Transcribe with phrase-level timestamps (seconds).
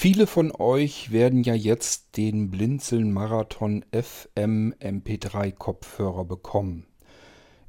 [0.00, 6.86] Viele von euch werden ja jetzt den Blinzeln Marathon FM MP3 Kopfhörer bekommen.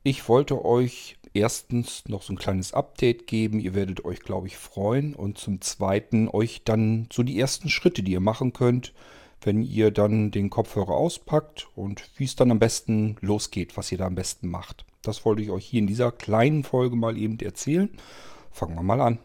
[0.04, 3.60] Ich wollte euch erstens noch so ein kleines Update geben.
[3.60, 5.16] Ihr werdet euch, glaube ich, freuen.
[5.16, 8.94] Und zum Zweiten euch dann so die ersten Schritte, die ihr machen könnt,
[9.42, 13.98] wenn ihr dann den Kopfhörer auspackt und wie es dann am besten losgeht, was ihr
[13.98, 14.86] da am besten macht.
[15.02, 17.90] Das wollte ich euch hier in dieser kleinen Folge mal eben erzählen.
[18.52, 19.18] Fangen wir mal an.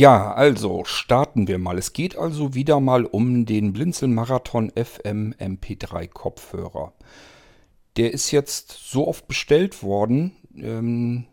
[0.00, 1.76] Ja, also starten wir mal.
[1.76, 6.94] Es geht also wieder mal um den Blinzeln Marathon FM MP3 Kopfhörer.
[7.98, 10.32] Der ist jetzt so oft bestellt worden.
[10.56, 11.26] Ähm,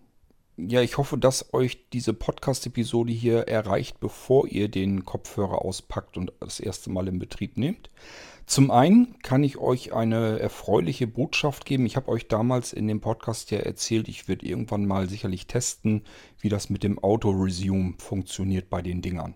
[0.58, 6.34] ja, ich hoffe, dass euch diese Podcast-Episode hier erreicht, bevor ihr den Kopfhörer auspackt und
[6.42, 7.90] das erste Mal in Betrieb nehmt.
[8.48, 11.86] Zum einen kann ich euch eine erfreuliche Botschaft geben.
[11.86, 16.04] Ich habe euch damals in dem Podcast ja erzählt, ich würde irgendwann mal sicherlich testen,
[16.40, 19.36] wie das mit dem Auto-Resume funktioniert bei den Dingern.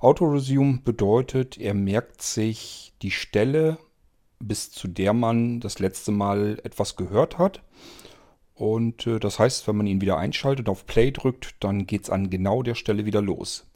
[0.00, 3.76] Auto-Resume bedeutet, er merkt sich die Stelle,
[4.38, 7.62] bis zu der man das letzte Mal etwas gehört hat.
[8.54, 12.10] Und äh, das heißt, wenn man ihn wieder einschaltet, auf Play drückt, dann geht es
[12.10, 13.66] an genau der Stelle wieder los.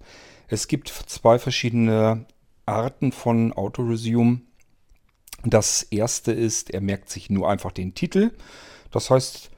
[0.48, 2.25] Es gibt zwei verschiedene
[2.65, 4.41] Arten von Auto-Resume.
[5.45, 8.33] Das erste ist, er merkt sich nur einfach den Titel.
[8.91, 9.51] Das heißt,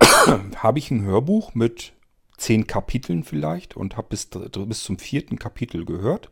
[0.56, 1.92] habe ich ein Hörbuch mit
[2.36, 6.30] zehn Kapiteln vielleicht und habe bis, bis zum vierten Kapitel gehört,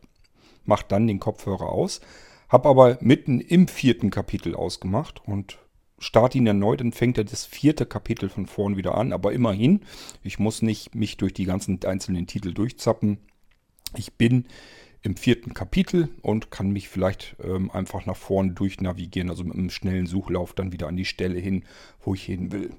[0.65, 2.01] mache dann den Kopfhörer aus,
[2.49, 5.57] habe aber mitten im vierten Kapitel ausgemacht und
[5.99, 9.13] starte ihn erneut, dann fängt er das vierte Kapitel von vorn wieder an.
[9.13, 9.81] Aber immerhin,
[10.23, 13.19] ich muss nicht mich durch die ganzen einzelnen Titel durchzappen.
[13.95, 14.45] Ich bin
[15.03, 19.69] im vierten Kapitel und kann mich vielleicht ähm, einfach nach vorne durchnavigieren, also mit einem
[19.69, 21.63] schnellen Suchlauf dann wieder an die Stelle hin,
[22.01, 22.71] wo ich hin will.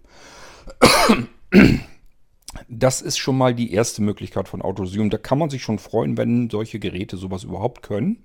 [2.68, 5.10] Das ist schon mal die erste Möglichkeit von Autosum.
[5.10, 8.22] Da kann man sich schon freuen, wenn solche Geräte sowas überhaupt können.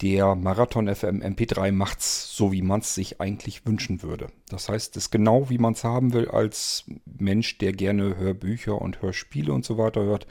[0.00, 4.26] Der Marathon FM MP3 macht's so, wie man es sich eigentlich wünschen würde.
[4.48, 8.82] Das heißt, es ist genau wie man es haben will als Mensch, der gerne Hörbücher
[8.82, 10.26] und Hörspiele und so weiter hört.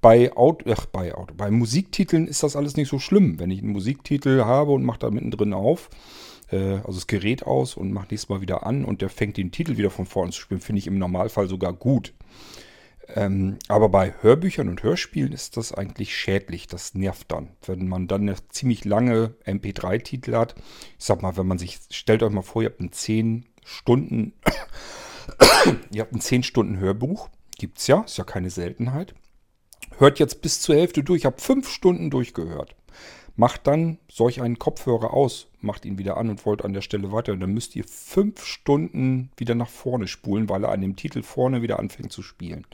[0.00, 3.38] Bei, Auto, ach, bei, Auto, bei Musiktiteln ist das alles nicht so schlimm.
[3.38, 5.90] Wenn ich einen Musiktitel habe und mache da mittendrin auf,
[6.50, 9.52] äh, also das Gerät aus und mache nächstes Mal wieder an und der fängt den
[9.52, 12.14] Titel wieder von vorne zu spielen, finde ich im Normalfall sogar gut.
[13.14, 16.66] Ähm, aber bei Hörbüchern und Hörspielen ist das eigentlich schädlich.
[16.66, 17.50] Das nervt dann.
[17.66, 20.54] Wenn man dann eine ziemlich lange MP3-Titel hat.
[20.98, 24.32] Ich sag mal, wenn man sich, stellt euch mal vor, ihr habt ein 10 Stunden,
[25.92, 27.28] ihr habt ein 10 Stunden Hörbuch.
[27.58, 29.14] Gibt's ja, ist ja keine Seltenheit.
[30.00, 32.74] Hört jetzt bis zur Hälfte durch, habt 5 Stunden durchgehört.
[33.36, 37.12] Macht dann solch einen Kopfhörer aus, macht ihn wieder an und wollt an der Stelle
[37.12, 37.34] weiter.
[37.34, 41.22] Und dann müsst ihr fünf Stunden wieder nach vorne spulen, weil er an dem Titel
[41.22, 42.66] vorne wieder anfängt zu spielen.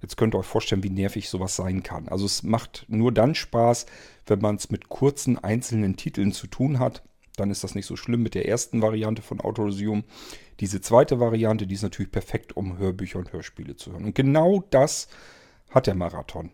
[0.00, 2.08] Jetzt könnt ihr euch vorstellen, wie nervig sowas sein kann.
[2.08, 3.84] Also es macht nur dann Spaß,
[4.26, 7.02] wenn man es mit kurzen einzelnen Titeln zu tun hat.
[7.36, 10.04] Dann ist das nicht so schlimm mit der ersten Variante von Autoresume.
[10.60, 14.06] Diese zweite Variante, die ist natürlich perfekt, um Hörbücher und Hörspiele zu hören.
[14.06, 15.08] Und genau das
[15.68, 16.50] hat der Marathon.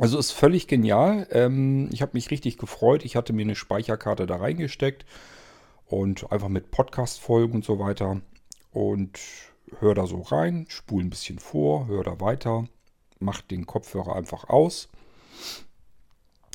[0.00, 1.28] Also ist völlig genial.
[1.30, 3.04] Ähm, ich habe mich richtig gefreut.
[3.04, 5.04] Ich hatte mir eine Speicherkarte da reingesteckt
[5.84, 8.22] und einfach mit Podcast-Folgen und so weiter.
[8.72, 9.20] Und
[9.78, 12.66] höre da so rein, spule ein bisschen vor, höre da weiter,
[13.18, 14.88] mache den Kopfhörer einfach aus.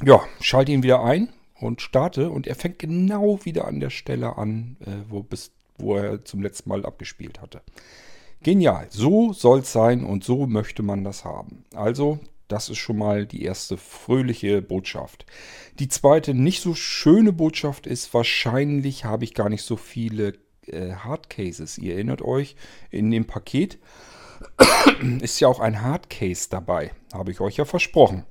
[0.04, 1.30] Ja, schalte ihn wieder ein
[1.60, 5.96] und starte und er fängt genau wieder an der Stelle an, äh, wo, bis, wo
[5.96, 7.62] er zum letzten Mal abgespielt hatte.
[8.42, 11.64] Genial, so soll es sein und so möchte man das haben.
[11.76, 15.26] Also das ist schon mal die erste fröhliche Botschaft.
[15.80, 20.34] Die zweite nicht so schöne Botschaft ist, wahrscheinlich habe ich gar nicht so viele
[20.68, 21.78] äh, Hardcases.
[21.78, 22.56] Ihr erinnert euch,
[22.92, 23.80] in dem Paket
[25.22, 26.92] ist ja auch ein Hardcase dabei.
[27.14, 28.26] Habe ich euch ja versprochen.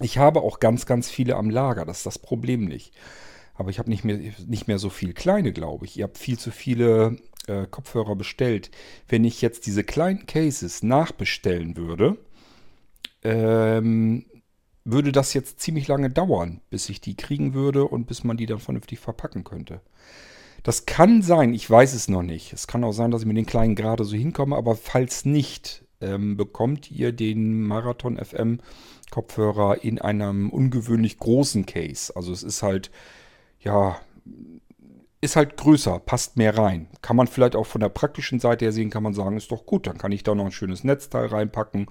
[0.00, 1.84] Ich habe auch ganz, ganz viele am Lager.
[1.84, 2.94] Das ist das Problem nicht.
[3.54, 5.98] Aber ich habe nicht mehr, nicht mehr so viel kleine, glaube ich.
[5.98, 8.70] Ihr habt viel zu viele äh, Kopfhörer bestellt.
[9.08, 12.16] Wenn ich jetzt diese kleinen Cases nachbestellen würde,
[13.22, 14.24] ähm,
[14.84, 18.46] würde das jetzt ziemlich lange dauern, bis ich die kriegen würde und bis man die
[18.46, 19.80] dann vernünftig verpacken könnte.
[20.62, 22.52] Das kann sein, ich weiß es noch nicht.
[22.52, 25.84] Es kann auch sein, dass ich mit den kleinen gerade so hinkomme, aber falls nicht,
[26.00, 28.60] ähm, bekommt ihr den Marathon FM
[29.10, 32.14] Kopfhörer in einem ungewöhnlich großen Case.
[32.14, 32.90] Also es ist halt,
[33.60, 34.00] ja,
[35.22, 36.88] ist halt größer, passt mehr rein.
[37.02, 39.66] Kann man vielleicht auch von der praktischen Seite her sehen, kann man sagen, ist doch
[39.66, 41.86] gut, dann kann ich da noch ein schönes Netzteil reinpacken,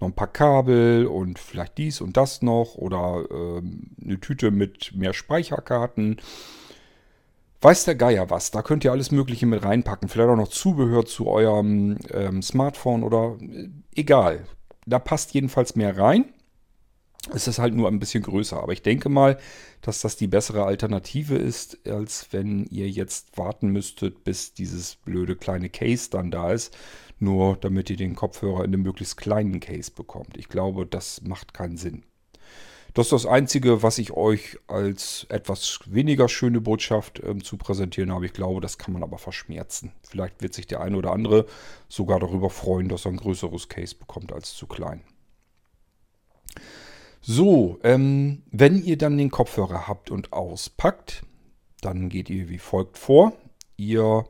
[0.00, 4.94] noch ein paar Kabel und vielleicht dies und das noch oder ähm, eine Tüte mit
[4.94, 6.20] mehr Speicherkarten.
[7.60, 10.08] Weiß der Geier was, da könnt ihr alles Mögliche mit reinpacken.
[10.08, 14.46] Vielleicht auch noch Zubehör zu eurem ähm, Smartphone oder äh, egal.
[14.86, 16.32] Da passt jedenfalls mehr rein.
[17.34, 18.62] Es ist halt nur ein bisschen größer.
[18.62, 19.38] Aber ich denke mal,
[19.82, 25.36] dass das die bessere Alternative ist, als wenn ihr jetzt warten müsstet, bis dieses blöde
[25.36, 26.76] kleine Case dann da ist.
[27.18, 30.38] Nur damit ihr den Kopfhörer in einem möglichst kleinen Case bekommt.
[30.38, 32.04] Ich glaube, das macht keinen Sinn.
[32.94, 38.12] Das ist das Einzige, was ich euch als etwas weniger schöne Botschaft ähm, zu präsentieren
[38.12, 38.26] habe.
[38.26, 39.92] Ich glaube, das kann man aber verschmerzen.
[40.08, 41.46] Vielleicht wird sich der eine oder andere
[41.88, 45.02] sogar darüber freuen, dass er ein größeres Case bekommt als zu klein.
[47.20, 51.22] So, ähm, wenn ihr dann den Kopfhörer habt und auspackt,
[51.80, 53.32] dann geht ihr wie folgt vor.
[53.76, 54.24] Ihr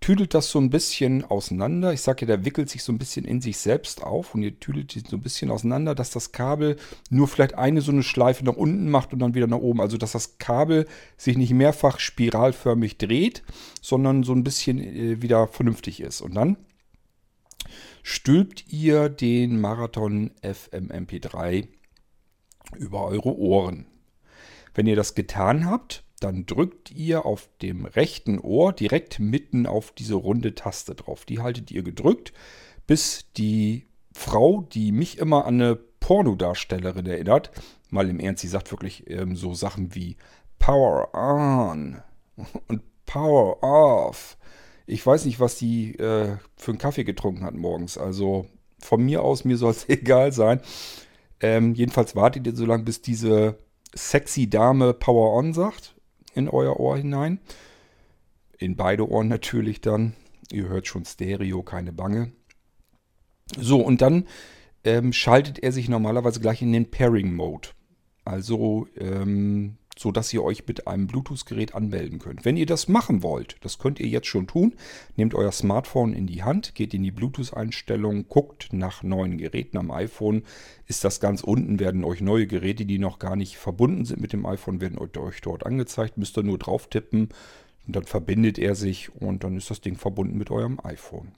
[0.00, 1.92] tüdelt das so ein bisschen auseinander.
[1.92, 4.58] Ich sage ja, der wickelt sich so ein bisschen in sich selbst auf und ihr
[4.58, 6.76] tüdelt ihn so ein bisschen auseinander, dass das Kabel
[7.08, 9.80] nur vielleicht eine so eine Schleife nach unten macht und dann wieder nach oben.
[9.80, 10.86] Also dass das Kabel
[11.16, 13.42] sich nicht mehrfach spiralförmig dreht,
[13.80, 16.20] sondern so ein bisschen äh, wieder vernünftig ist.
[16.20, 16.56] Und dann
[18.02, 21.68] stülpt ihr den Marathon FM MP3
[22.76, 23.86] über eure Ohren.
[24.74, 29.92] Wenn ihr das getan habt, dann drückt ihr auf dem rechten Ohr direkt mitten auf
[29.92, 31.24] diese runde Taste drauf.
[31.24, 32.32] Die haltet ihr gedrückt,
[32.86, 37.50] bis die Frau, die mich immer an eine Pornodarstellerin erinnert,
[37.90, 40.16] mal im Ernst, sie sagt wirklich ähm, so Sachen wie
[40.58, 42.02] Power on
[42.68, 44.36] und Power off.
[44.86, 47.98] Ich weiß nicht, was die äh, für einen Kaffee getrunken hat morgens.
[47.98, 48.46] Also
[48.78, 50.60] von mir aus, mir soll es egal sein.
[51.42, 53.58] Ähm, jedenfalls wartet ihr so lange, bis diese
[53.94, 55.94] sexy Dame Power On sagt
[56.34, 57.40] in euer Ohr hinein.
[58.58, 60.14] In beide Ohren natürlich dann.
[60.50, 62.32] Ihr hört schon Stereo, keine Bange.
[63.58, 64.26] So, und dann
[64.84, 67.68] ähm, schaltet er sich normalerweise gleich in den Pairing-Mode.
[68.24, 72.44] Also ähm, so dass ihr euch mit einem Bluetooth-Gerät anmelden könnt.
[72.44, 74.74] Wenn ihr das machen wollt, das könnt ihr jetzt schon tun,
[75.16, 79.90] nehmt euer Smartphone in die Hand, geht in die Bluetooth-Einstellungen, guckt nach neuen Geräten am
[79.90, 80.44] iPhone.
[80.86, 84.32] Ist das ganz unten, werden euch neue Geräte, die noch gar nicht verbunden sind mit
[84.32, 86.16] dem iPhone, werden euch dort angezeigt.
[86.16, 87.28] Müsst ihr nur drauf tippen
[87.86, 91.32] und dann verbindet er sich und dann ist das Ding verbunden mit eurem iPhone.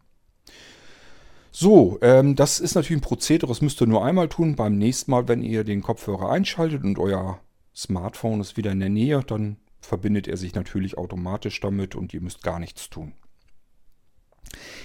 [1.57, 4.57] So, ähm, das ist natürlich ein Prozedere, das müsst ihr nur einmal tun.
[4.57, 7.39] Beim nächsten Mal, wenn ihr den Kopfhörer einschaltet und euer
[7.75, 12.21] Smartphone ist wieder in der Nähe, dann verbindet er sich natürlich automatisch damit und ihr
[12.21, 13.13] müsst gar nichts tun.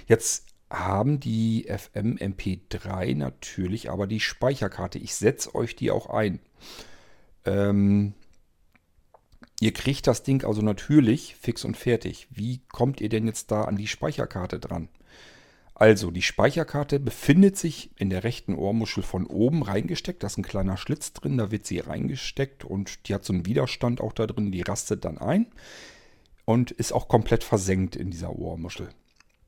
[0.08, 5.00] Jetzt haben die FM MP3 natürlich aber die Speicherkarte.
[5.00, 6.40] Ich setze euch die auch ein.
[7.46, 8.14] Ähm,
[9.60, 12.28] ihr kriegt das Ding also natürlich fix und fertig.
[12.30, 14.90] Wie kommt ihr denn jetzt da an die Speicherkarte dran?
[15.80, 20.22] Also, die Speicherkarte befindet sich in der rechten Ohrmuschel von oben reingesteckt.
[20.22, 23.46] Da ist ein kleiner Schlitz drin, da wird sie reingesteckt und die hat so einen
[23.46, 25.46] Widerstand auch da drin, die rastet dann ein
[26.44, 28.90] und ist auch komplett versenkt in dieser Ohrmuschel.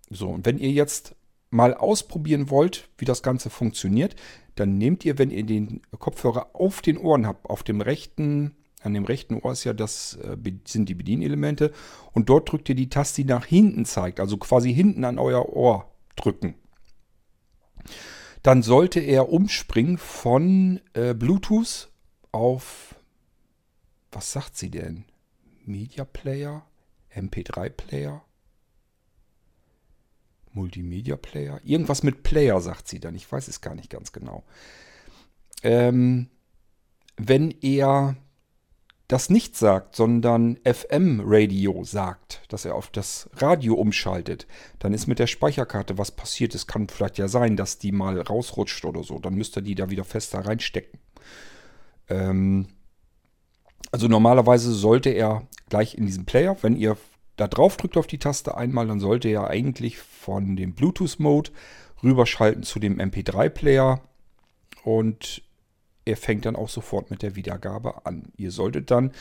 [0.09, 1.17] So, und wenn ihr jetzt
[1.49, 4.15] mal ausprobieren wollt, wie das Ganze funktioniert,
[4.55, 8.93] dann nehmt ihr, wenn ihr den Kopfhörer auf den Ohren habt, auf dem rechten, an
[8.93, 11.73] dem rechten Ohr ist ja das, äh, sind die Bedienelemente
[12.13, 15.49] und dort drückt ihr die Taste, die nach hinten zeigt, also quasi hinten an euer
[15.49, 16.55] Ohr drücken.
[18.43, 21.89] Dann sollte er umspringen von äh, Bluetooth
[22.31, 22.95] auf,
[24.11, 25.05] was sagt sie denn?
[25.65, 26.65] Media Player?
[27.13, 28.23] MP3 Player?
[30.53, 31.59] Multimedia Player?
[31.63, 33.15] Irgendwas mit Player sagt sie dann.
[33.15, 34.43] Ich weiß es gar nicht ganz genau.
[35.63, 36.29] Ähm,
[37.17, 38.15] wenn er
[39.11, 44.47] das nicht sagt, sondern FM-Radio sagt, dass er auf das Radio umschaltet,
[44.79, 46.55] dann ist mit der Speicherkarte was passiert.
[46.55, 49.19] Es kann vielleicht ja sein, dass die mal rausrutscht oder so.
[49.19, 50.97] Dann müsst ihr die da wieder fester reinstecken.
[52.07, 52.67] Ähm
[53.91, 56.95] also normalerweise sollte er gleich in diesem Player, wenn ihr
[57.35, 61.51] da drauf drückt auf die Taste einmal, dann sollte er eigentlich von dem Bluetooth-Mode
[62.01, 63.99] rüberschalten zu dem MP3-Player
[64.85, 65.43] und
[66.11, 68.33] er fängt dann auch sofort mit der Wiedergabe an.
[68.35, 69.13] Ihr solltet dann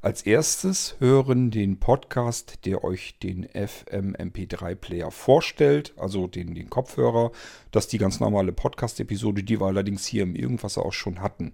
[0.00, 6.70] als erstes hören den Podcast, der euch den FM MP3 Player vorstellt, also den, den
[6.70, 7.32] Kopfhörer.
[7.72, 11.52] Das ist die ganz normale Podcast-Episode, die wir allerdings hier im Irgendwas auch schon hatten.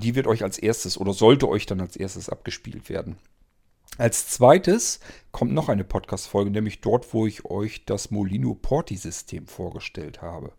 [0.00, 3.16] Die wird euch als erstes oder sollte euch dann als erstes abgespielt werden.
[3.96, 4.98] Als zweites
[5.30, 10.52] kommt noch eine Podcast-Folge, nämlich dort, wo ich euch das Molino Porti-System vorgestellt habe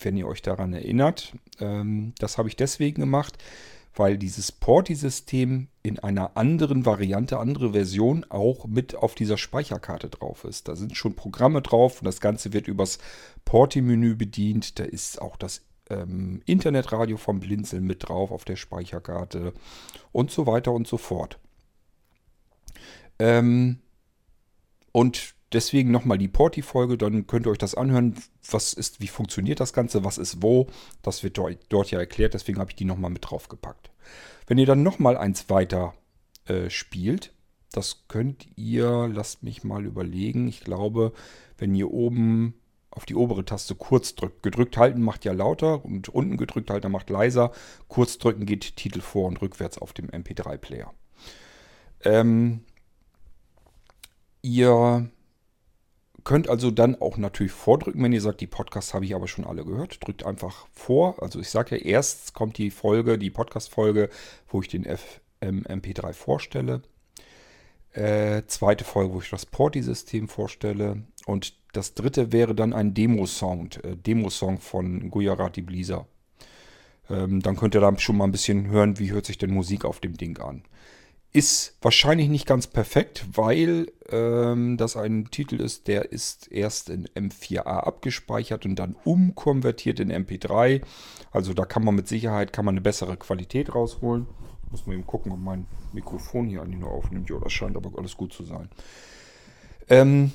[0.00, 1.34] wenn ihr euch daran erinnert.
[1.60, 3.38] Ähm, das habe ich deswegen gemacht,
[3.94, 10.44] weil dieses Porti-System in einer anderen Variante, andere Version auch mit auf dieser Speicherkarte drauf
[10.44, 10.68] ist.
[10.68, 12.98] Da sind schon Programme drauf und das Ganze wird übers
[13.44, 14.78] Porti-Menü bedient.
[14.78, 19.52] Da ist auch das ähm, Internetradio vom Blinzeln mit drauf auf der Speicherkarte
[20.12, 21.38] und so weiter und so fort.
[23.18, 23.78] Ähm,
[24.92, 28.16] und deswegen nochmal die Porti-Folge, dann könnt ihr euch das anhören.
[28.50, 30.66] Was ist, wie funktioniert das Ganze, was ist wo?
[31.02, 33.90] Das wird dort, ja erklärt, deswegen habe ich die nochmal mit draufgepackt.
[34.46, 35.94] Wenn ihr dann nochmal eins weiter
[36.46, 37.32] äh, spielt,
[37.72, 41.12] das könnt ihr, lasst mich mal überlegen, ich glaube,
[41.58, 42.54] wenn ihr oben
[42.90, 44.42] auf die obere Taste kurz drückt.
[44.42, 47.50] Gedrückt halten macht ja lauter und unten gedrückt halten macht leiser.
[47.88, 50.92] Kurz drücken geht Titel vor und rückwärts auf dem MP3-Player.
[52.04, 52.60] Ähm,
[54.42, 55.10] ihr
[56.24, 59.44] könnt also dann auch natürlich vordrücken, wenn ihr sagt, die Podcasts habe ich aber schon
[59.44, 60.04] alle gehört.
[60.04, 61.22] Drückt einfach vor.
[61.22, 64.08] Also ich sage ja, erst kommt die Folge, die Podcast-Folge,
[64.48, 66.82] wo ich den FM MP3 vorstelle.
[67.92, 71.04] Äh, zweite Folge, wo ich das Porti-System vorstelle.
[71.26, 76.06] Und das dritte wäre dann ein Demo-Song, äh, Demo-Song von Gujarati Blizzard.
[77.10, 79.84] Ähm, dann könnt ihr da schon mal ein bisschen hören, wie hört sich denn Musik
[79.84, 80.64] auf dem Ding an.
[81.36, 87.08] Ist wahrscheinlich nicht ganz perfekt, weil ähm, das ein Titel ist, der ist erst in
[87.08, 90.82] M4A abgespeichert und dann umkonvertiert in MP3.
[91.32, 94.28] Also da kann man mit Sicherheit kann man eine bessere Qualität rausholen.
[94.70, 97.28] Muss man eben gucken, ob mein Mikrofon hier eigentlich nur aufnimmt.
[97.28, 98.68] Ja, das scheint aber alles gut zu sein.
[99.88, 100.30] Ähm,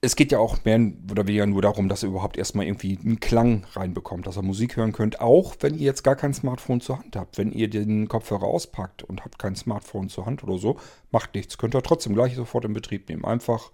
[0.00, 3.18] es geht ja auch mehr oder weniger nur darum, dass ihr überhaupt erstmal irgendwie einen
[3.18, 6.98] Klang reinbekommt, dass ihr Musik hören könnt, auch wenn ihr jetzt gar kein Smartphone zur
[6.98, 7.36] Hand habt.
[7.36, 10.78] Wenn ihr den Kopfhörer auspackt und habt kein Smartphone zur Hand oder so,
[11.10, 11.58] macht nichts.
[11.58, 13.24] Könnt ihr trotzdem gleich sofort in Betrieb nehmen.
[13.24, 13.72] Einfach,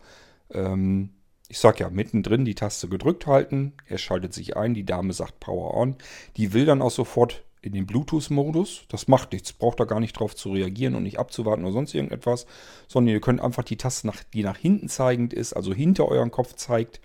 [0.51, 1.11] ähm,
[1.49, 3.75] ich sag ja, mittendrin die Taste gedrückt halten.
[3.87, 5.97] Er schaltet sich ein, die Dame sagt Power On.
[6.39, 8.85] Die will dann auch sofort in den Bluetooth-Modus.
[8.89, 9.53] Das macht nichts.
[9.53, 12.47] Braucht da gar nicht drauf zu reagieren und nicht abzuwarten oder sonst irgendetwas.
[12.89, 16.31] Sondern ihr könnt einfach die Taste, nach, die nach hinten zeigend ist, also hinter euren
[16.31, 17.01] Kopf zeigt,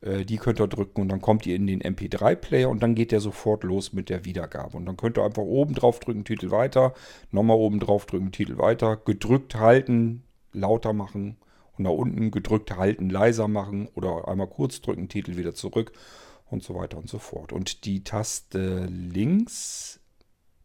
[0.00, 3.12] äh, die könnt ihr drücken und dann kommt ihr in den MP3-Player und dann geht
[3.12, 4.76] der sofort los mit der Wiedergabe.
[4.76, 6.94] Und dann könnt ihr einfach oben drauf drücken, Titel weiter,
[7.30, 11.36] nochmal oben drauf drücken, Titel weiter, gedrückt halten, lauter machen
[11.76, 15.92] und da unten gedrückt halten, leiser machen oder einmal kurz drücken, Titel wieder zurück
[16.50, 17.52] und so weiter und so fort.
[17.52, 20.00] Und die Taste links,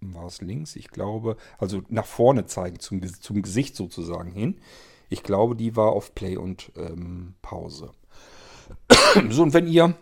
[0.02, 4.60] war es links, ich glaube, also nach vorne zeigen, zum, zum Gesicht sozusagen hin.
[5.10, 7.92] Ich glaube, die war auf Play und ähm, Pause.
[9.30, 9.96] so, und wenn ihr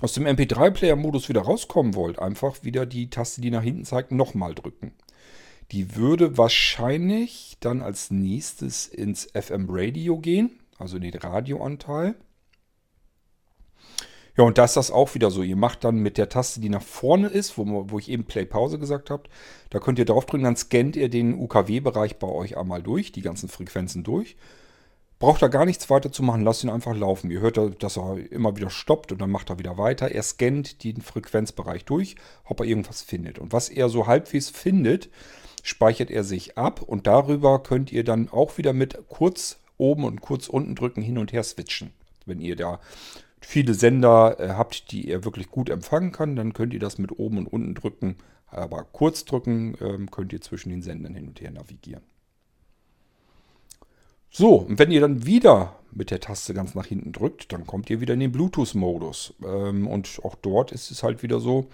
[0.00, 4.54] aus dem MP3-Player-Modus wieder rauskommen wollt, einfach wieder die Taste, die nach hinten zeigt, nochmal
[4.54, 4.92] drücken.
[5.72, 12.14] Die würde wahrscheinlich dann als nächstes ins FM-Radio gehen, also in den Radioanteil.
[14.38, 15.42] Ja, und da ist das auch wieder so.
[15.42, 18.78] Ihr macht dann mit der Taste, die nach vorne ist, wo, wo ich eben Play-Pause
[18.78, 19.24] gesagt habe,
[19.70, 23.48] da könnt ihr draufdrücken, dann scannt ihr den UKW-Bereich bei euch einmal durch, die ganzen
[23.48, 24.36] Frequenzen durch.
[25.18, 27.32] Braucht da gar nichts weiter zu machen, lasst ihn einfach laufen.
[27.32, 30.12] Ihr hört, dass er immer wieder stoppt und dann macht er wieder weiter.
[30.12, 32.14] Er scannt den Frequenzbereich durch,
[32.44, 33.40] ob er irgendwas findet.
[33.40, 35.10] Und was er so halbwegs findet,
[35.64, 40.20] speichert er sich ab und darüber könnt ihr dann auch wieder mit kurz oben und
[40.20, 41.90] kurz unten drücken hin und her switchen.
[42.24, 42.78] Wenn ihr da
[43.40, 47.18] viele Sender äh, habt, die ihr wirklich gut empfangen kann, dann könnt ihr das mit
[47.18, 48.16] oben und unten drücken.
[48.46, 52.02] Aber kurz drücken ähm, könnt ihr zwischen den Sendern hin und her navigieren.
[54.30, 57.88] So, und wenn ihr dann wieder mit der Taste ganz nach hinten drückt, dann kommt
[57.90, 59.34] ihr wieder in den Bluetooth-Modus.
[59.44, 61.68] Ähm, und auch dort ist es halt wieder so,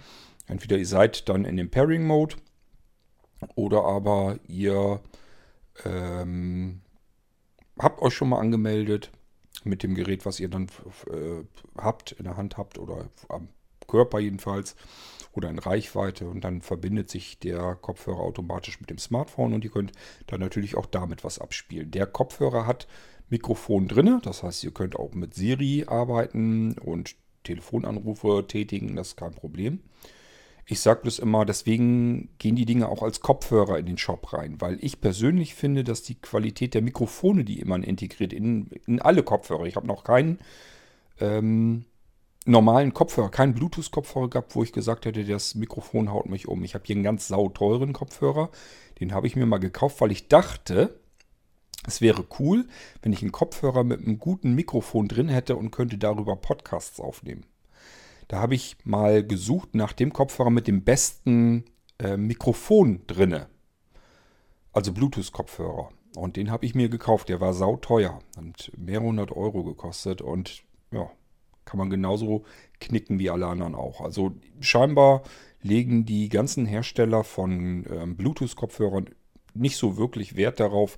[0.47, 2.35] entweder ihr seid dann in dem Pairing-Mode
[3.55, 5.01] oder aber ihr
[5.85, 6.81] ähm,
[7.77, 9.11] habt euch schon mal angemeldet
[9.65, 10.67] mit dem Gerät, was ihr dann
[11.11, 11.43] äh,
[11.77, 13.49] habt, in der Hand habt oder am
[13.87, 14.75] Körper jedenfalls
[15.33, 19.71] oder in Reichweite und dann verbindet sich der Kopfhörer automatisch mit dem Smartphone und ihr
[19.71, 19.91] könnt
[20.27, 21.91] dann natürlich auch damit was abspielen.
[21.91, 22.87] Der Kopfhörer hat
[23.29, 29.17] Mikrofon drin, das heißt, ihr könnt auch mit Siri arbeiten und Telefonanrufe tätigen, das ist
[29.17, 29.81] kein Problem.
[30.67, 34.59] Ich sage bloß immer, deswegen gehen die Dinge auch als Kopfhörer in den Shop rein,
[34.59, 39.21] weil ich persönlich finde, dass die Qualität der Mikrofone, die man integriert in, in alle
[39.21, 40.39] Kopfhörer, ich habe noch keinen
[41.19, 41.85] ähm,
[42.45, 46.63] normalen Kopfhörer, keinen Bluetooth-Kopfhörer gehabt, wo ich gesagt hätte, das Mikrofon haut mich um.
[46.63, 48.49] Ich habe hier einen ganz sauteuren Kopfhörer,
[48.99, 50.99] den habe ich mir mal gekauft, weil ich dachte,
[51.87, 52.65] es wäre cool,
[53.03, 57.45] wenn ich einen Kopfhörer mit einem guten Mikrofon drin hätte und könnte darüber Podcasts aufnehmen.
[58.27, 61.65] Da habe ich mal gesucht nach dem Kopfhörer mit dem besten
[61.99, 63.47] äh, Mikrofon drinne.
[64.73, 65.89] Also Bluetooth-Kopfhörer.
[66.15, 67.29] Und den habe ich mir gekauft.
[67.29, 68.19] Der war sauteuer.
[68.37, 70.21] Und mehrere hundert Euro gekostet.
[70.21, 71.09] Und ja,
[71.65, 72.43] kann man genauso
[72.79, 74.01] knicken wie alle anderen auch.
[74.01, 75.23] Also scheinbar
[75.61, 79.09] legen die ganzen Hersteller von ähm, Bluetooth-Kopfhörern
[79.53, 80.97] nicht so wirklich Wert darauf,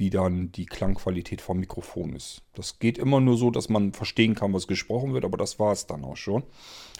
[0.00, 2.40] wie dann die Klangqualität vom Mikrofon ist.
[2.54, 5.72] Das geht immer nur so, dass man verstehen kann, was gesprochen wird, aber das war
[5.72, 6.42] es dann auch schon.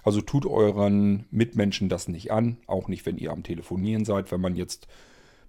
[0.05, 4.31] Also tut euren Mitmenschen das nicht an, auch nicht, wenn ihr am Telefonieren seid.
[4.31, 4.87] Wenn man jetzt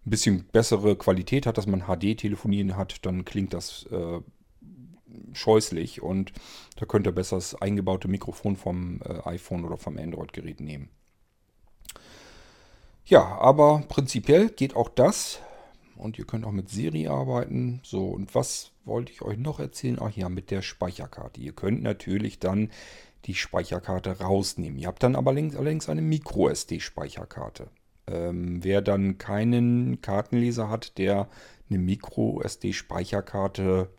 [0.05, 4.21] ein bisschen bessere Qualität hat, dass man HD-Telefonieren hat, dann klingt das äh,
[5.33, 6.31] scheußlich und
[6.77, 10.87] da könnt ihr besser das eingebaute Mikrofon vom äh, iPhone oder vom Android-Gerät nehmen.
[13.03, 15.41] Ja, aber prinzipiell geht auch das.
[16.01, 17.79] Und ihr könnt auch mit Siri arbeiten.
[17.83, 19.99] So, und was wollte ich euch noch erzählen?
[20.01, 21.39] Ach ja, mit der Speicherkarte.
[21.39, 22.71] Ihr könnt natürlich dann
[23.25, 24.79] die Speicherkarte rausnehmen.
[24.79, 27.67] Ihr habt dann aber allerdings eine Micro-SD-Speicherkarte.
[28.07, 31.29] Ähm, wer dann keinen Kartenleser hat, der
[31.69, 33.91] eine Micro-SD-Speicherkarte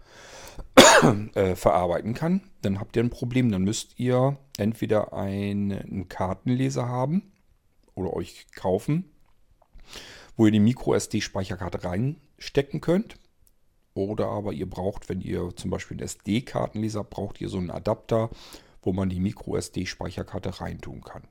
[1.35, 3.53] äh, verarbeiten kann, dann habt ihr ein Problem.
[3.53, 7.31] Dann müsst ihr entweder einen Kartenleser haben
[7.95, 9.12] oder euch kaufen,
[10.37, 13.17] wo ihr die Micro-SD-Speicherkarte reinstecken könnt.
[13.95, 18.31] Oder aber ihr braucht, wenn ihr zum Beispiel einen SD-Kartenleser braucht, ihr so einen Adapter,
[18.81, 21.23] wo man die Micro-SD-Speicherkarte reintun kann.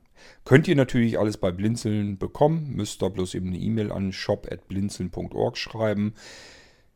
[0.46, 5.58] Könnt ihr natürlich alles bei Blinzeln bekommen, müsst da bloß eben eine E-Mail an shop.blinzeln.org
[5.58, 6.14] schreiben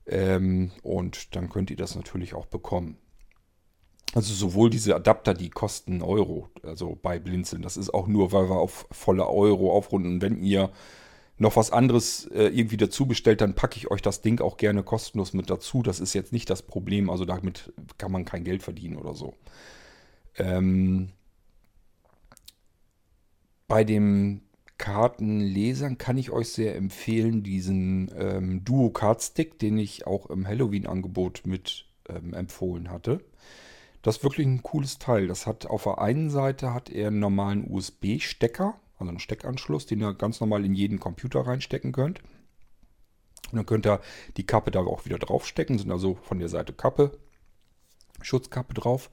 [0.06, 2.98] ähm, und dann könnt ihr das natürlich auch bekommen.
[4.14, 7.62] Also sowohl diese Adapter, die kosten Euro, also bei Blinzeln.
[7.62, 10.22] Das ist auch nur, weil wir auf volle Euro aufrunden.
[10.22, 10.72] Wenn ihr
[11.38, 14.84] noch was anderes äh, irgendwie dazu bestellt, dann packe ich euch das Ding auch gerne
[14.84, 15.84] kostenlos mit dazu.
[15.84, 17.10] Das ist jetzt nicht das Problem.
[17.10, 19.34] Also damit kann man kein Geld verdienen oder so.
[20.38, 21.12] Ähm,
[23.68, 24.42] bei dem
[24.78, 30.48] Kartenlesern kann ich euch sehr empfehlen, diesen ähm, Duo Card Stick, den ich auch im
[30.48, 33.22] Halloween-Angebot mit ähm, empfohlen hatte.
[34.02, 35.28] Das ist wirklich ein cooles Teil.
[35.28, 40.02] Das hat auf der einen Seite hat er einen normalen USB-Stecker, also einen Steckanschluss, den
[40.02, 42.22] ihr ganz normal in jeden Computer reinstecken könnt.
[43.52, 44.00] Und dann könnt ihr
[44.38, 47.18] die Kappe da auch wieder draufstecken, sind also von der Seite Kappe,
[48.22, 49.12] Schutzkappe drauf.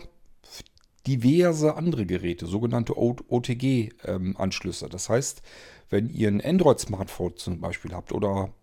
[1.08, 4.86] diverse andere Geräte, sogenannte OTG-Anschlüsse.
[4.86, 5.42] Ähm, das heißt,
[5.90, 8.54] wenn ihr ein Android-Smartphone zum Beispiel habt oder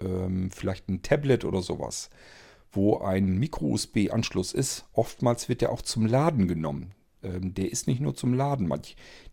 [0.00, 2.10] ähm, vielleicht ein Tablet oder sowas,
[2.70, 6.94] wo ein Micro-USB-Anschluss ist, oftmals wird der auch zum Laden genommen.
[7.22, 8.70] Ähm, der ist nicht nur zum Laden.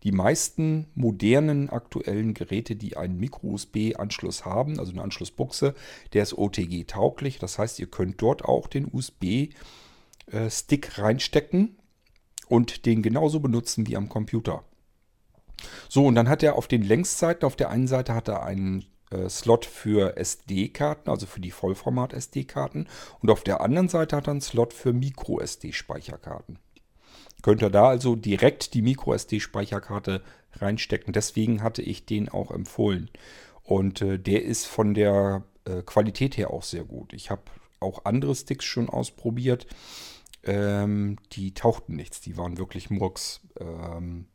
[0.02, 5.74] Die meisten modernen aktuellen Geräte, die einen Micro-USB-Anschluss haben, also eine Anschlussbuchse,
[6.14, 7.38] der ist OTG-tauglich.
[7.38, 9.58] Das heißt, ihr könnt dort auch den USB-Stick
[10.98, 11.76] äh, reinstecken
[12.48, 14.64] und den genauso benutzen wie am Computer.
[15.88, 18.84] So, und dann hat er auf den Längsseiten, auf der einen Seite hat er einen
[19.10, 22.88] äh, Slot für SD-Karten, also für die Vollformat-SD-Karten.
[23.20, 26.58] Und auf der anderen Seite hat er einen Slot für Micro-SD-Speicherkarten.
[27.42, 30.22] Könnt ihr da also direkt die Micro-SD-Speicherkarte
[30.54, 31.12] reinstecken.
[31.12, 33.10] Deswegen hatte ich den auch empfohlen.
[33.62, 37.12] Und äh, der ist von der äh, Qualität her auch sehr gut.
[37.12, 37.42] Ich habe
[37.80, 39.66] auch andere Sticks schon ausprobiert.
[40.46, 42.20] Ähm, die tauchten nichts.
[42.20, 43.40] Die waren wirklich Murks.
[43.60, 44.26] Ähm,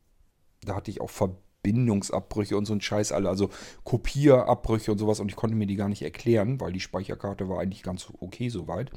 [0.63, 3.49] da hatte ich auch Verbindungsabbrüche und so ein Scheiß alle, also
[3.83, 7.59] Kopierabbrüche und sowas und ich konnte mir die gar nicht erklären, weil die Speicherkarte war
[7.59, 8.91] eigentlich ganz okay soweit.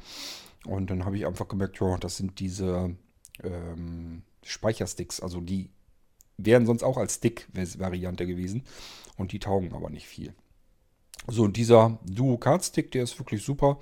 [0.65, 2.95] Und dann habe ich einfach gemerkt, ja, das sind diese
[3.43, 5.69] ähm, Speichersticks, also die
[6.37, 8.63] wären sonst auch als Stick-Variante gewesen
[9.17, 10.33] und die taugen aber nicht viel.
[11.27, 13.79] So, und dieser Duo-Card-Stick, der ist wirklich super.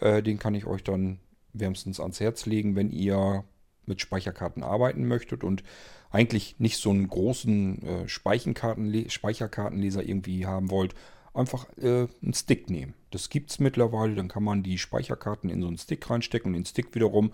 [0.00, 1.18] Äh, den kann ich euch dann
[1.54, 3.44] wärmstens ans Herz legen, wenn ihr
[3.86, 5.62] mit Speicherkarten arbeiten möchtet und
[6.10, 10.94] eigentlich nicht so einen großen äh, Speicherkartenleser irgendwie haben wollt,
[11.34, 12.94] einfach äh, einen Stick nehmen.
[13.10, 16.54] Das gibt es mittlerweile, dann kann man die Speicherkarten in so einen Stick reinstecken und
[16.54, 17.32] den Stick wiederum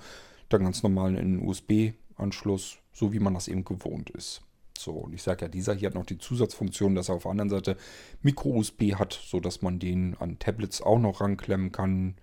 [0.48, 4.42] dann ganz normal in einen USB-Anschluss, so wie man das eben gewohnt ist.
[4.76, 7.32] So, und ich sage ja, dieser hier hat noch die Zusatzfunktion, dass er auf der
[7.32, 7.76] anderen Seite
[8.22, 12.14] Micro-USB hat, sodass man den an Tablets auch noch ranklemmen kann,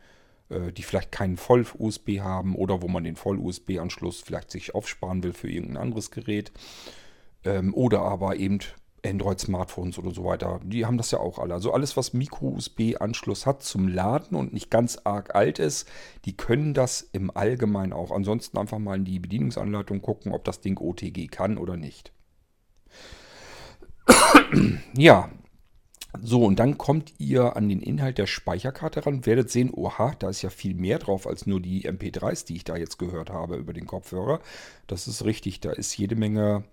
[0.50, 5.50] die vielleicht keinen Voll-USB haben oder wo man den Voll-USB-Anschluss vielleicht sich aufsparen will für
[5.50, 6.52] irgendein anderes Gerät.
[7.44, 8.60] Ähm, oder aber eben
[9.06, 11.54] Android-Smartphones oder so weiter, die haben das ja auch alle.
[11.54, 15.88] Also alles, was Micro-USB-Anschluss hat zum Laden und nicht ganz arg alt ist,
[16.26, 18.12] die können das im Allgemeinen auch.
[18.12, 22.12] Ansonsten einfach mal in die Bedienungsanleitung gucken, ob das Ding OTG kann oder nicht.
[24.96, 25.30] ja,
[26.21, 30.30] so, und dann kommt ihr an den Inhalt der Speicherkarte ran, werdet sehen, oha, da
[30.30, 33.56] ist ja viel mehr drauf als nur die MP3s, die ich da jetzt gehört habe
[33.56, 34.39] über den Kopfhörer.
[34.88, 36.63] Das ist richtig, da ist jede Menge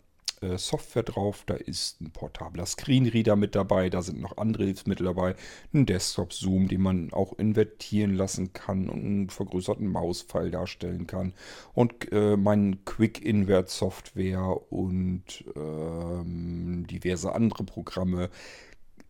[0.44, 5.06] äh, Software drauf, da ist ein portabler Screenreader mit dabei, da sind noch andere Hilfsmittel
[5.06, 5.34] dabei,
[5.72, 11.34] ein Desktop-Zoom, den man auch invertieren lassen kann und einen vergrößerten Mauspfeil darstellen kann
[11.72, 18.30] und äh, mein Quick-Invert-Software und ähm, diverse andere Programme,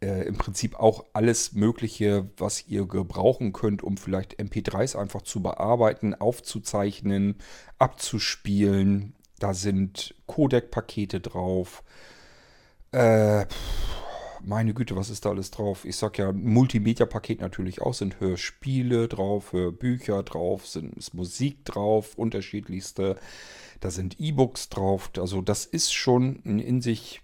[0.04, 5.42] äh, im Prinzip auch alles Mögliche, was ihr gebrauchen könnt, um vielleicht MP3s einfach zu
[5.42, 7.36] bearbeiten, aufzuzeichnen,
[7.78, 9.14] abzuspielen.
[9.38, 11.82] Da sind Codec-Pakete drauf.
[12.92, 13.46] Äh,
[14.42, 15.86] meine Güte, was ist da alles drauf?
[15.86, 22.14] Ich sag ja, Multimedia-Paket natürlich auch, sind Hörspiele drauf, Hörbücher drauf, sind ist Musik drauf,
[22.16, 23.16] unterschiedlichste.
[23.80, 25.10] Da sind E-Books drauf.
[25.16, 27.22] Also das ist schon ein in sich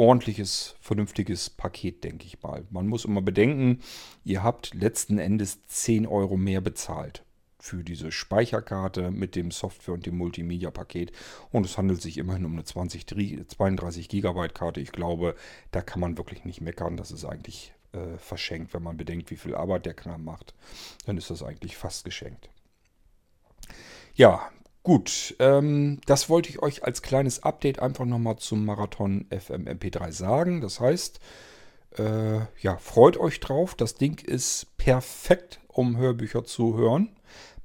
[0.00, 2.64] ordentliches, vernünftiges Paket, denke ich mal.
[2.70, 3.80] Man muss immer bedenken,
[4.24, 7.22] ihr habt letzten Endes 10 Euro mehr bezahlt
[7.58, 11.12] für diese Speicherkarte mit dem Software- und dem Multimedia-Paket.
[11.50, 14.80] Und es handelt sich immerhin um eine 20, 32 Gigabyte Karte.
[14.80, 15.36] Ich glaube,
[15.70, 16.96] da kann man wirklich nicht meckern.
[16.96, 20.54] Das ist eigentlich äh, verschenkt, wenn man bedenkt, wie viel Arbeit der Kram macht.
[21.04, 22.48] Dann ist das eigentlich fast geschenkt.
[24.14, 24.50] Ja,
[24.82, 30.10] Gut, ähm, das wollte ich euch als kleines Update einfach nochmal zum Marathon FM MP3
[30.10, 30.62] sagen.
[30.62, 31.20] Das heißt,
[31.98, 33.74] äh, ja, freut euch drauf.
[33.74, 37.10] Das Ding ist perfekt, um Hörbücher zu hören.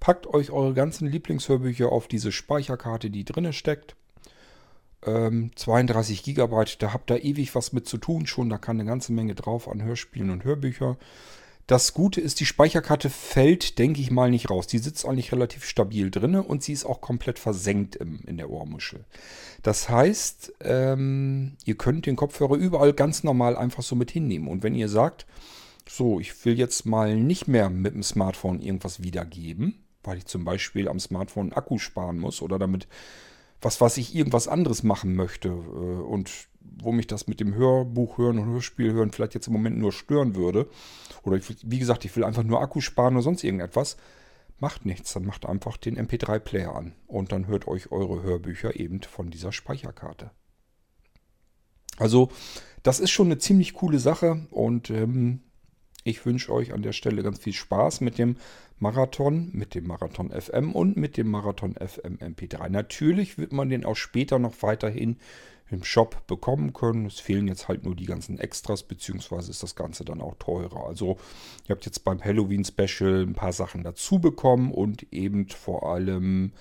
[0.01, 3.95] Packt euch eure ganzen Lieblingshörbücher auf diese Speicherkarte, die drinne steckt.
[5.05, 8.49] Ähm, 32 GB, da habt ihr ewig was mit zu tun schon.
[8.49, 10.97] Da kann eine ganze Menge drauf an Hörspielen und Hörbüchern.
[11.67, 14.67] Das Gute ist, die Speicherkarte fällt, denke ich mal, nicht raus.
[14.67, 18.51] Die sitzt eigentlich relativ stabil drin und sie ist auch komplett versenkt im, in der
[18.51, 19.03] Ohrmuschel.
[19.63, 24.47] Das heißt, ähm, ihr könnt den Kopfhörer überall ganz normal einfach so mit hinnehmen.
[24.47, 25.25] Und wenn ihr sagt,
[25.89, 30.45] so, ich will jetzt mal nicht mehr mit dem Smartphone irgendwas wiedergeben, weil ich zum
[30.45, 32.87] Beispiel am Smartphone Akku sparen muss oder damit,
[33.65, 38.19] was weiß ich, irgendwas anderes machen möchte äh, und wo mich das mit dem Hörbuch
[38.19, 40.69] hören und Hörspiel hören vielleicht jetzt im Moment nur stören würde,
[41.23, 43.97] oder ich, wie gesagt, ich will einfach nur Akku sparen oder sonst irgendetwas,
[44.59, 45.13] macht nichts.
[45.13, 49.51] Dann macht einfach den MP3-Player an und dann hört euch eure Hörbücher eben von dieser
[49.51, 50.29] Speicherkarte.
[51.97, 52.29] Also,
[52.83, 55.41] das ist schon eine ziemlich coole Sache und ähm,
[56.03, 58.37] ich wünsche euch an der Stelle ganz viel Spaß mit dem
[58.79, 62.69] Marathon, mit dem Marathon FM und mit dem Marathon FM MP3.
[62.69, 65.17] Natürlich wird man den auch später noch weiterhin
[65.71, 67.05] im Shop bekommen können.
[67.05, 70.85] Es fehlen jetzt halt nur die ganzen Extras, beziehungsweise ist das Ganze dann auch teurer.
[70.85, 71.17] Also
[71.67, 76.51] ihr habt jetzt beim Halloween Special ein paar Sachen dazu bekommen und eben vor allem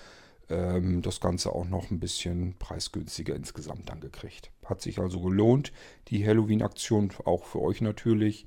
[0.49, 4.51] ähm, das Ganze auch noch ein bisschen preisgünstiger insgesamt dann gekriegt.
[4.65, 5.73] Hat sich also gelohnt,
[6.09, 8.47] die Halloween-Aktion auch für euch natürlich.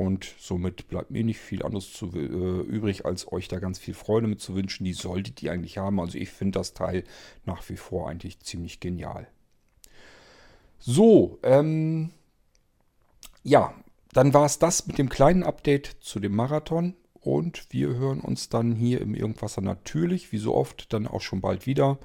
[0.00, 3.92] Und somit bleibt mir nicht viel anderes zu, äh, übrig, als euch da ganz viel
[3.92, 4.84] Freude mit zu wünschen.
[4.84, 6.00] Die solltet ihr eigentlich haben.
[6.00, 7.04] Also ich finde das Teil
[7.44, 9.28] nach wie vor eigentlich ziemlich genial.
[10.78, 12.12] So, ähm,
[13.42, 13.74] ja,
[14.14, 16.94] dann war es das mit dem kleinen Update zu dem Marathon.
[17.20, 21.42] Und wir hören uns dann hier im Irgendwasser natürlich, wie so oft, dann auch schon
[21.42, 21.98] bald wieder.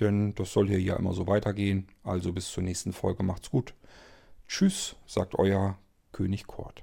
[0.00, 1.86] Denn das soll hier ja immer so weitergehen.
[2.02, 3.22] Also bis zur nächsten Folge.
[3.22, 3.72] Macht's gut.
[4.48, 5.78] Tschüss, sagt euer
[6.10, 6.82] König Kort.